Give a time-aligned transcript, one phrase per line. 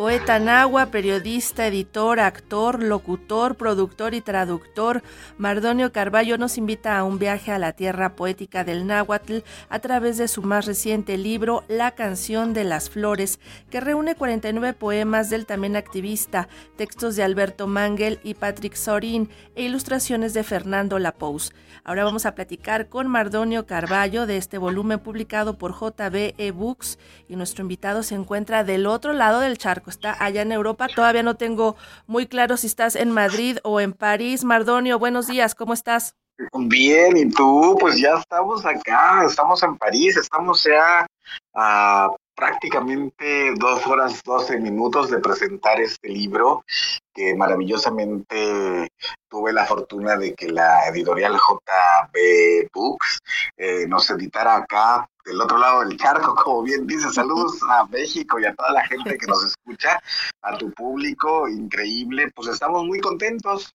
[0.00, 5.02] Poeta nahua, periodista, editor, actor, locutor, productor y traductor,
[5.36, 10.16] Mardonio Carballo nos invita a un viaje a la tierra poética del náhuatl a través
[10.16, 15.44] de su más reciente libro La canción de las flores, que reúne 49 poemas del
[15.44, 21.52] también activista, textos de Alberto Mangel y Patrick Sorin e ilustraciones de Fernando Lapous.
[21.84, 26.98] Ahora vamos a platicar con Mardonio Carballo de este volumen publicado por JB eBooks
[27.28, 30.88] y nuestro invitado se encuentra del otro lado del charco está allá en Europa.
[30.88, 31.76] Todavía no tengo
[32.06, 34.44] muy claro si estás en Madrid o en París.
[34.44, 36.16] Mardonio, buenos días, ¿cómo estás?
[36.54, 37.76] Bien, ¿y tú?
[37.78, 41.06] Pues ya estamos acá, estamos en París, estamos ya
[41.54, 46.64] a prácticamente dos horas, doce minutos de presentar este libro
[47.12, 48.88] que maravillosamente
[49.28, 53.18] tuve la fortuna de que la editorial JB Books
[53.58, 57.08] eh, nos editara acá del otro lado del charco, como bien dice.
[57.10, 60.00] Saludos a México y a toda la gente que nos escucha,
[60.42, 62.30] a tu público, increíble.
[62.34, 63.72] Pues estamos muy contentos.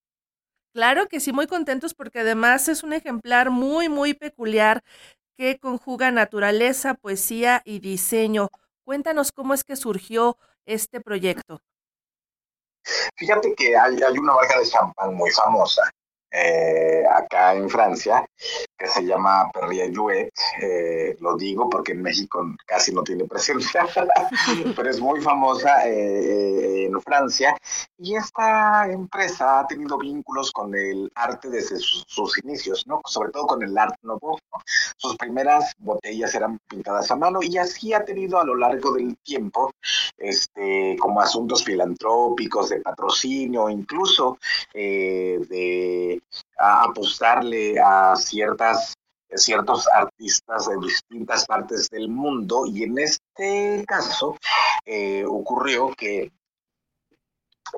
[0.74, 4.84] Claro que sí, muy contentos porque además es un ejemplar muy, muy peculiar
[5.38, 8.50] que conjuga naturaleza, poesía y diseño.
[8.84, 11.62] Cuéntanos cómo es que surgió este proyecto.
[13.16, 15.90] Fíjate que hay, hay una marca de champán muy famosa
[16.38, 18.30] eh, acá en Francia,
[18.78, 20.34] que se llama Perrier Jouet.
[20.62, 23.88] Eh, lo digo porque en México casi no tiene presencia,
[24.76, 27.56] pero es muy famosa eh, en Francia.
[27.98, 33.00] Y esta empresa ha tenido vínculos con el arte desde sus, inicios, ¿no?
[33.06, 34.38] sobre todo con el arte nouveau.
[34.98, 39.16] Sus primeras botellas eran pintadas a mano y así ha tenido a lo largo del
[39.20, 39.72] tiempo
[40.18, 44.38] este, como asuntos filantrópicos, de patrocinio, incluso
[44.74, 46.22] de
[46.58, 48.96] a apostarle a ciertas
[49.38, 54.38] ciertos artistas de distintas partes del mundo y en este caso
[54.86, 56.32] eh, ocurrió que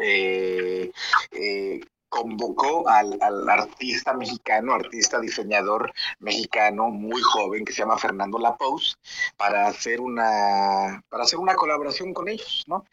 [0.01, 0.91] eh,
[1.31, 8.97] eh, convocó al, artista mexicano, artista diseñador mexicano muy joven que se llama Fernando Lapous
[9.35, 12.85] para hacer una para hacer una colaboración con ellos, ¿no?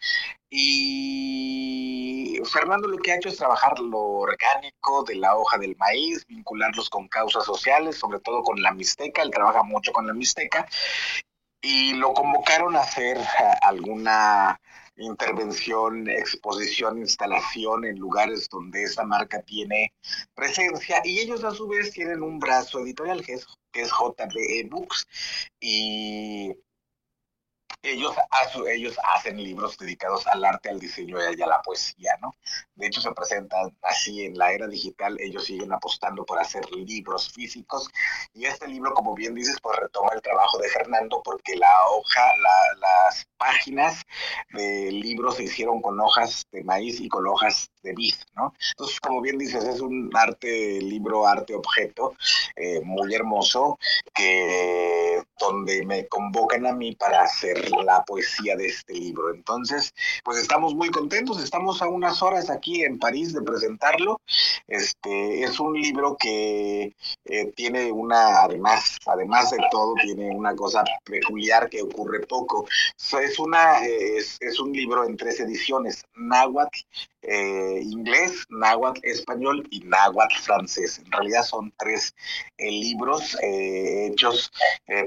[0.51, 1.84] Y
[2.45, 6.91] Fernando lo que ha hecho es trabajar lo orgánico de la hoja del maíz, vincularlos
[6.91, 10.67] con causas sociales, sobre todo con la Mixteca, él trabaja mucho con la Mixteca,
[11.61, 13.19] y lo convocaron a hacer
[13.63, 14.61] alguna
[14.97, 19.93] intervención, exposición, instalación en lugares donde esa marca tiene
[20.35, 24.69] presencia y ellos a su vez tienen un brazo editorial que es, que es JBE
[24.71, 25.07] Books
[25.61, 26.55] y
[27.85, 28.15] ellos,
[28.69, 32.35] ellos hacen libros dedicados al arte, al diseño y a la poesía, ¿no?
[32.75, 37.31] De hecho, se presentan así en la era digital, ellos siguen apostando por hacer libros
[37.33, 37.89] físicos
[38.33, 42.23] y este libro, como bien dices, pues retoma el trabajo de Fernando porque la hoja,
[42.81, 44.03] las páginas
[44.53, 48.55] del libro se hicieron con hojas de maíz y con hojas de vid, ¿no?
[48.71, 52.15] Entonces, como bien dices, es un arte, libro, arte, objeto
[52.57, 53.79] eh, muy hermoso
[54.15, 59.33] que donde me convocan a mí para hacer la poesía de este libro.
[59.35, 64.21] Entonces, pues estamos muy contentos, estamos a unas horas aquí en París de presentarlo.
[64.67, 70.85] Este es un libro que eh, tiene una, además, además de todo, tiene una cosa
[71.05, 72.67] peculiar que ocurre poco.
[73.21, 76.79] es una, es, es un libro en tres ediciones, náhuatl,
[77.27, 80.99] eh, inglés, náhuatl español y náhuatl francés.
[80.99, 82.15] En realidad son tres
[82.59, 84.53] eh, libros eh, hechos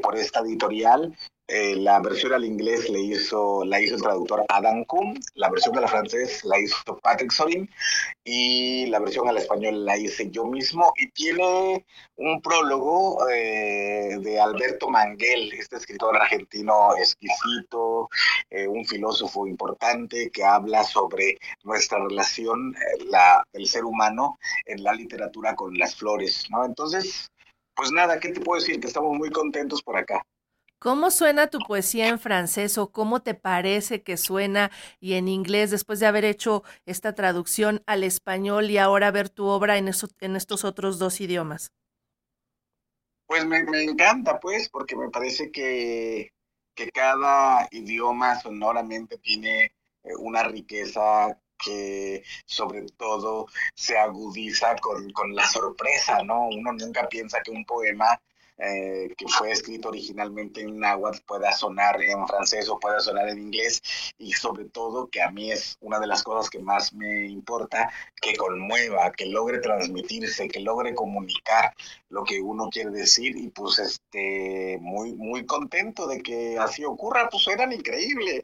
[0.01, 1.15] por esta editorial
[1.49, 5.73] eh, la versión al inglés le hizo, la hizo el traductor Adam Kuhn, la versión
[5.75, 7.69] de la francés la hizo Patrick Sorin
[8.25, 11.85] y la versión al español la hice yo mismo y tiene
[12.17, 18.09] un prólogo eh, de Alberto Manguel, este escritor argentino exquisito,
[18.49, 22.75] eh, un filósofo importante que habla sobre nuestra relación
[23.09, 26.65] la, del ser humano en la literatura con las flores, ¿no?
[26.65, 27.31] Entonces,
[27.73, 28.81] pues nada, ¿qué te puedo decir?
[28.81, 30.25] Que estamos muy contentos por acá.
[30.79, 35.71] ¿Cómo suena tu poesía en francés o cómo te parece que suena y en inglés
[35.71, 40.63] después de haber hecho esta traducción al español y ahora ver tu obra en, estos
[40.63, 41.73] otros dos idiomas?
[43.25, 46.31] Pues me, encanta, pues, porque me parece que,
[46.75, 49.65] que cada idioma sonoramente tiene
[50.03, 56.49] eh, una riqueza que sobre todo se agudiza con, con, la sorpresa, ¿no?
[56.49, 58.21] Uno nunca piensa que un poema
[58.59, 63.39] eh, que fue escrito originalmente en náhuatl pueda sonar en francés o pueda sonar en
[63.39, 63.81] inglés
[64.17, 67.91] y sobre todo que a mí es una de las cosas que más me importa,
[68.19, 71.73] que conmueva, que logre transmitirse, que logre comunicar
[72.09, 77.29] lo que uno quiere decir y pues este muy muy contento de que así ocurra,
[77.29, 78.41] pues eran increíble.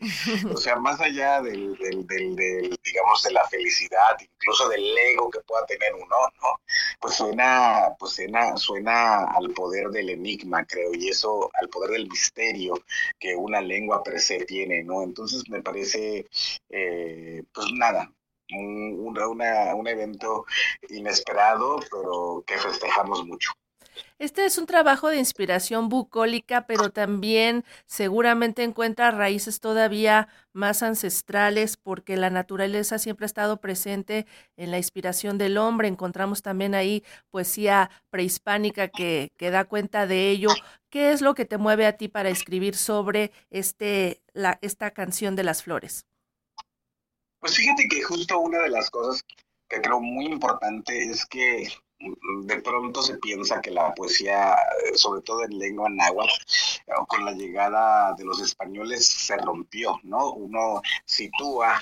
[0.53, 2.05] O sea, más allá del, del,
[2.35, 6.59] del, digamos de la felicidad, incluso del ego que pueda tener uno, ¿no?
[6.99, 12.09] Pues suena pues suena suena al poder del enigma, creo, y eso al poder del
[12.09, 12.73] misterio
[13.19, 15.03] que una lengua per se tiene, ¿no?
[15.03, 16.27] Entonces me parece,
[16.69, 18.11] eh, pues nada,
[18.55, 20.45] un, un evento
[20.89, 23.51] inesperado, pero que festejamos mucho.
[24.19, 31.77] Este es un trabajo de inspiración bucólica, pero también seguramente encuentra raíces todavía más ancestrales
[31.77, 34.25] porque la naturaleza siempre ha estado presente
[34.55, 35.87] en la inspiración del hombre.
[35.87, 40.49] Encontramos también ahí poesía prehispánica que, que da cuenta de ello.
[40.89, 45.35] ¿Qué es lo que te mueve a ti para escribir sobre este, la, esta canción
[45.35, 46.05] de las flores?
[47.39, 49.23] Pues fíjate que justo una de las cosas
[49.67, 51.67] que creo muy importante es que
[52.43, 54.55] de pronto se piensa que la poesía,
[54.95, 56.33] sobre todo en lengua náhuatl,
[57.07, 60.33] con la llegada de los españoles se rompió, ¿no?
[60.33, 61.81] Uno sitúa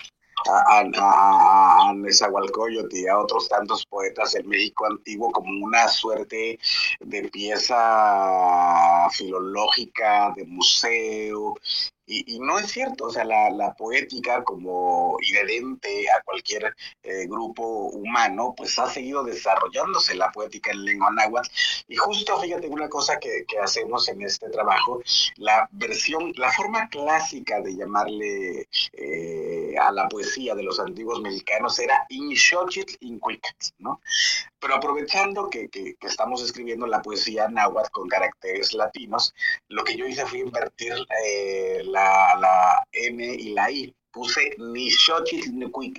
[0.49, 6.59] a, a, a Nezahualcóyotl y a otros tantos poetas del México antiguo como una suerte
[6.99, 11.55] de pieza filológica, de museo,
[12.11, 18.53] y, no es cierto, o sea, la, poética como inherente a cualquier eh, grupo humano,
[18.55, 21.49] pues ha seguido desarrollándose la poética en lengua náhuatl.
[21.87, 25.01] Y justo, fíjate, una cosa que, hacemos en este trabajo,
[25.37, 31.79] la versión, la forma clásica de llamarle eh, a la poesía de los antiguos mexicanos
[31.79, 34.01] era Inxochitl Incuicatl, ¿no?
[34.59, 39.33] Pero aprovechando que, que, estamos escribiendo la poesía náhuatl con caracteres latinos,
[39.69, 40.93] lo que yo hice fue invertir
[41.25, 42.00] eh, la,
[42.39, 45.51] la N y la I puse ni Xochitl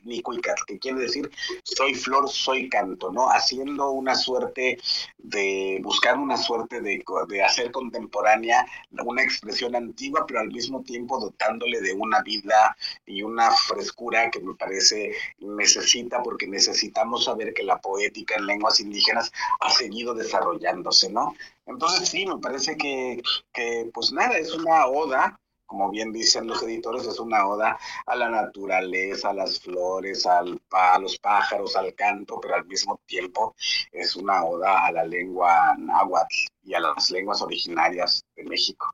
[0.04, 1.30] ni Cuicat, que quiere decir
[1.64, 3.28] soy flor, soy canto, ¿no?
[3.30, 4.78] Haciendo una suerte
[5.18, 8.66] de, buscando una suerte de, de hacer contemporánea
[9.04, 12.76] una expresión antigua, pero al mismo tiempo dotándole de una vida
[13.06, 18.80] y una frescura que me parece necesita, porque necesitamos saber que la poética en lenguas
[18.80, 21.34] indígenas ha seguido desarrollándose, ¿no?
[21.66, 23.22] Entonces sí, me parece que,
[23.52, 25.40] que pues nada, es una oda
[25.72, 30.60] como bien dicen los editores, es una oda a la naturaleza, a las flores, al,
[30.70, 33.54] a los pájaros, al canto, pero al mismo tiempo
[33.90, 38.86] es una oda a la lengua náhuatl y a las lenguas originarias de México.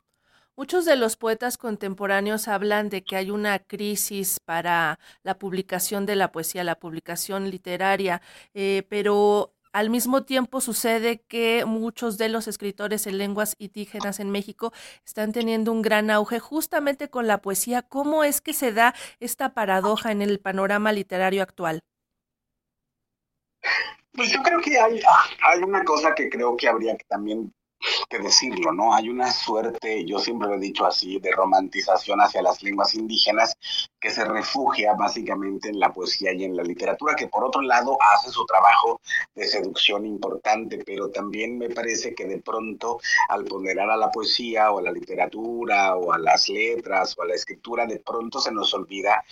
[0.54, 6.14] Muchos de los poetas contemporáneos hablan de que hay una crisis para la publicación de
[6.14, 8.22] la poesía, la publicación literaria,
[8.54, 14.28] eh, pero al mismo tiempo sucede que muchos de los escritores en lenguas indígenas en
[14.28, 14.72] México
[15.06, 17.82] están teniendo un gran auge justamente con la poesía.
[17.82, 21.84] ¿Cómo es que se da esta paradoja en el panorama literario actual?
[24.10, 25.00] Pues yo creo que hay,
[25.46, 27.54] hay una cosa que creo que habría que también
[28.08, 28.94] que decirlo, ¿no?
[28.94, 33.56] Hay una suerte, yo siempre lo he dicho así, de romantización hacia las lenguas indígenas
[34.00, 37.98] que se refugia básicamente en la poesía y en la literatura, que por otro lado
[38.14, 39.00] hace su trabajo
[39.34, 44.70] de seducción importante, pero también me parece que de pronto al ponderar a la poesía
[44.70, 48.52] o a la literatura o a las letras o a la escritura, de pronto se
[48.52, 49.24] nos olvida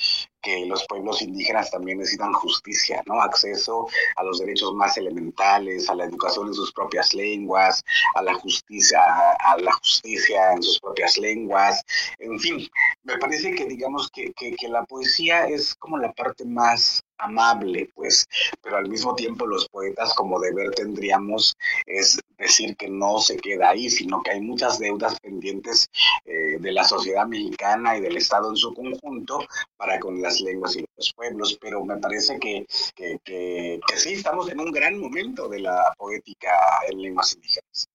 [0.47, 3.21] que los pueblos indígenas también necesitan justicia, ¿no?
[3.21, 7.85] Acceso a los derechos más elementales, a la educación en sus propias lenguas,
[8.15, 9.01] a la justicia,
[9.41, 11.83] a la justicia en sus propias lenguas,
[12.21, 12.69] en fin,
[13.03, 18.27] me parece que digamos que, que la poesía es como la parte más amable, pues,
[18.63, 23.71] pero al mismo tiempo los poetas como deber tendríamos es decir que no se queda
[23.71, 25.89] ahí, sino que hay muchas deudas pendientes
[26.25, 29.39] eh, de la sociedad mexicana y del Estado en su conjunto
[29.77, 34.15] para con las lenguas y los pueblos, pero me parece que, que, que, que sí,
[34.15, 36.51] estamos en un gran momento de la poética
[36.89, 37.89] en lenguas indígenas.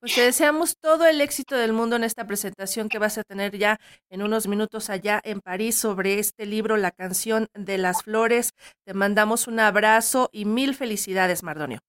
[0.00, 3.58] Pues te deseamos todo el éxito del mundo en esta presentación que vas a tener
[3.58, 8.52] ya en unos minutos allá en París sobre este libro, La canción de las flores.
[8.86, 11.80] Te mandamos un abrazo y mil felicidades, Mardonio.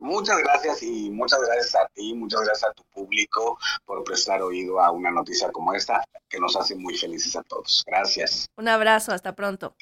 [0.00, 4.80] Muchas gracias y muchas gracias a ti, muchas gracias a tu público por prestar oído
[4.80, 7.84] a una noticia como esta que nos hace muy felices a todos.
[7.86, 8.48] Gracias.
[8.56, 9.76] Un abrazo, hasta pronto.